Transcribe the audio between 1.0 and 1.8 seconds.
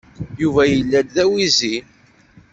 d awizi.